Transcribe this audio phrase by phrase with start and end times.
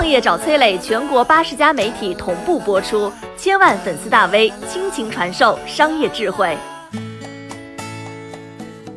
[0.00, 6.56] 创业找崔磊，全国八十家媒体同步播出，千万粉丝大 V 倾情传授商业智慧。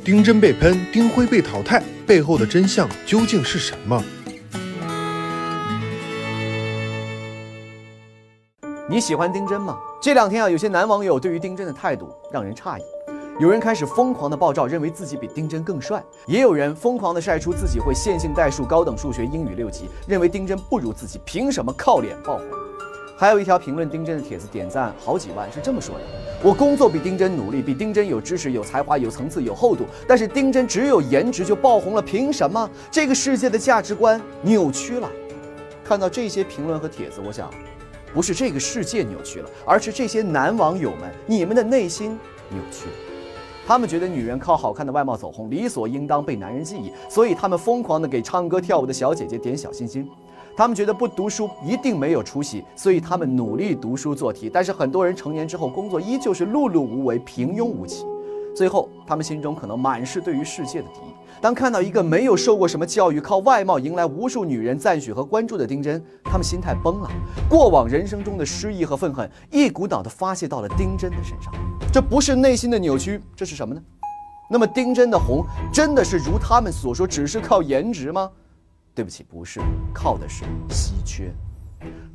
[0.02, 4.02] 丁真被喷，丁辉被淘汰，背后的真相究竟是什么？
[8.88, 9.78] 你喜欢丁真吗？
[10.02, 12.82] 这两天啊，有些男网友对于丁真的态度让人诧异。
[13.40, 22.46] 有人开始疯狂的爆照，认为自己比丁真更帅；也有人疯狂的晒出自己会线性代数、高等数学、英语六级，认为丁真不如自己，凭什么靠脸爆红？
[23.18, 26.02] 还有一条评论丁真的帖子，点赞好几万，是这么说的：
[26.44, 32.70] 我工作比丁真努力，比丁真有知识、有才华、有层次、有厚度，但是丁真只有颜值就爆红了，凭什么？
[32.92, 35.10] 这个世界的价值观扭曲了。
[35.84, 37.50] 看到这些评论和帖子，我想，
[38.14, 42.18] 不是这个世界扭曲了，而是这些男网友们，你们的内心
[42.50, 43.13] 扭曲了。
[43.66, 50.08] 他们觉得女人靠好看的外貌走红，理所应当被男人记忆，所以他们疯狂的给唱歌跳舞的小姐姐点小心心。
[50.56, 54.50] 他们觉得不读书一定没有出息，所以他们努力读书做题。
[54.50, 58.06] 但是很多人成年之后工作依旧是碌碌无为、平庸无奇。
[58.56, 61.14] 最后，他们心中可能满是对于世界的敌意。
[61.42, 67.10] 当看到一个没有受过什么教育、靠外貌迎来无数女人赞许和关注的丁真，他们心态崩了。
[67.50, 71.52] 过往人生中的失意和愤恨，一股脑的发泄到了丁真的身上。
[71.92, 73.82] 这不是内心的扭曲，这是什么呢？
[74.50, 75.44] 那么丁真的红，
[75.74, 78.30] 真的是如他们所说，只是靠颜值吗？
[78.96, 79.60] 对不起，不是，
[79.94, 81.34] 靠的是稀缺。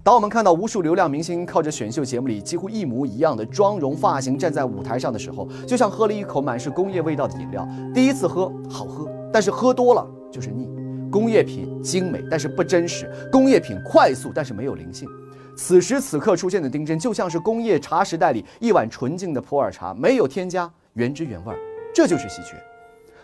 [0.09, 7.69] 当我们看到无数流量明星靠着选秀节目里几乎一模一样的妆容、发型站在舞台上的时候，就像喝了一口满是工业味道的饮料。
[7.93, 10.67] 第一次喝好喝，但是喝多了就是腻。
[11.13, 15.07] 工业品精美，但是不真实；工业品快速，但是没有灵性。
[15.55, 21.59] 此时此刻出现的丁真，就像是工业茶时代里一碗纯净的普洱茶，没有添加，原汁原味儿，
[21.95, 22.57] 这就是稀缺。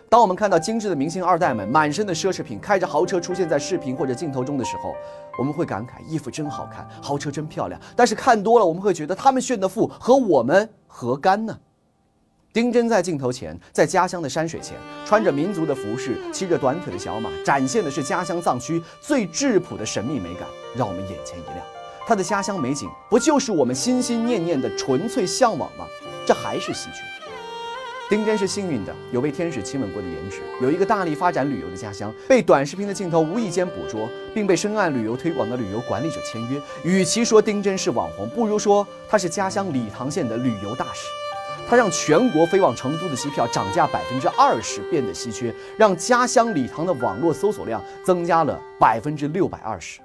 [0.07, 4.95] 当我们看到精致的明星二代们满身的奢侈品，开着豪车出现在视频或者镜头中的时候，
[5.37, 7.79] 我们会感慨衣服真好看，豪车真漂亮。
[7.95, 11.57] 但是看多了，我们会觉得他们炫的富和我们何干呢？
[12.53, 20.47] 丁真在镜头前，在家乡的山水前，穿着民族的服饰，骑着短腿的小马，展现的是家乡藏区最质朴的神秘美感，
[20.77, 21.57] 让我们眼前一亮。
[22.07, 25.85] 他的家乡美景，不就是我们心心念念的纯粹向往吗？
[26.25, 27.14] 这还是稀缺。
[28.07, 36.61] 丁真是幸运的，有被天使亲吻过的颜值，有一个大力发展旅游的家乡，被短视频的镜头无意间捕捉，并被深谙旅游推广的旅游管理者签约。
[36.83, 41.07] 与其说丁真是网红，不如说他是家乡理塘县的旅游大使。
[41.67, 49.99] 他让全国飞往成都的机票涨价百分之二十，变得稀缺，让家乡理塘的网络搜索量增加了百分之六百二十。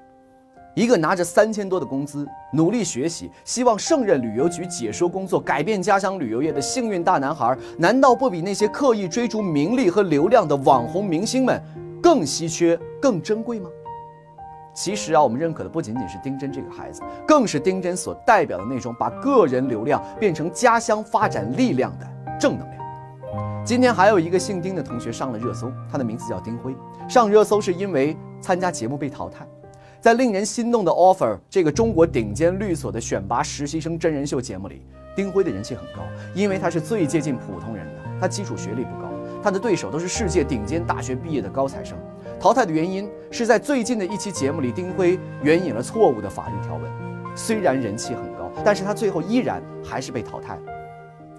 [0.74, 11.60] 一个拿着三千多的工资，努力学习，希望胜任旅游局解说工作，改变家乡旅游业的幸运大男孩，难道不比那些刻意追逐名利和流量的网红明星们
[12.00, 13.68] 更稀缺、更珍贵吗？
[14.72, 22.06] 其实啊，我们认可的不仅仅是丁真这个孩子，更是丁真所代表的那种把个人流量变成家乡发展力量的
[22.38, 22.80] 正能量。
[23.64, 26.74] 今天还有一个姓丁的同学上了热搜，他的名字叫丁辉，
[27.08, 29.44] 上热搜是因为参加节目被淘汰。
[30.00, 34.80] 在令人心动的 offer 这个中国顶尖律所的选拔实习生真人秀节目里，
[35.14, 36.02] 丁辉的人气很高，
[36.34, 38.00] 因为他是最接近普通人的。
[38.18, 39.10] 他基础学历不高，
[39.42, 41.98] 他的对手都是世界顶尖大学毕业的高材生。
[42.38, 46.90] 淘汰的原因是在最近的一期节目里，丁辉援引了错误的法律条文。
[47.36, 50.62] 虽然人气很高，但是他最后依然还是被淘汰了。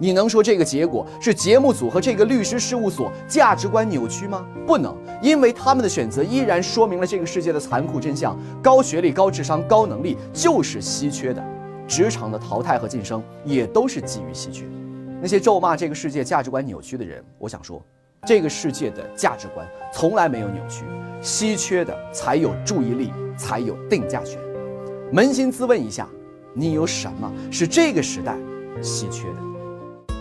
[0.02, 4.44] 你能说这个结果是节目组和这个律师事务所价值观扭曲吗？
[4.66, 11.40] 不能，因为他们的选择依然说明了这个世界的残酷真相：高学历、高智商、高能力就是稀缺的。
[11.86, 14.64] 职场的淘汰和晋升也都是基于稀缺。
[15.20, 17.80] 那些咒骂这个世界价值观扭曲的人，我想说，
[18.26, 19.64] 这个世界的价值观
[19.94, 20.84] 从来没有扭曲，
[21.20, 24.36] 稀缺的才有注意力，才有定价权。
[25.12, 26.08] 扪心自问一下，
[26.54, 28.36] 你有什么是这个时代
[28.82, 29.51] 稀缺的？